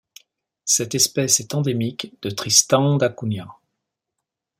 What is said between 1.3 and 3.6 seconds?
est endémique de Tristan da Cunha.